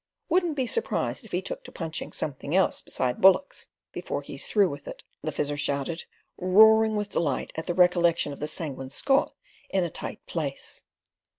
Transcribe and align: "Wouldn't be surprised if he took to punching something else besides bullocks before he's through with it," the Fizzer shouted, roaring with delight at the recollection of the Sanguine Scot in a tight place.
"Wouldn't 0.29 0.55
be 0.55 0.65
surprised 0.65 1.25
if 1.25 1.31
he 1.31 1.43
took 1.43 1.63
to 1.63 1.71
punching 1.71 2.11
something 2.13 2.55
else 2.55 2.81
besides 2.81 3.19
bullocks 3.19 3.67
before 3.91 4.23
he's 4.23 4.47
through 4.47 4.67
with 4.71 4.87
it," 4.87 5.03
the 5.21 5.31
Fizzer 5.31 5.55
shouted, 5.57 6.05
roaring 6.39 6.95
with 6.95 7.09
delight 7.09 7.51
at 7.55 7.67
the 7.67 7.75
recollection 7.75 8.33
of 8.33 8.39
the 8.39 8.47
Sanguine 8.47 8.89
Scot 8.89 9.31
in 9.69 9.83
a 9.83 9.91
tight 9.91 10.25
place. 10.25 10.81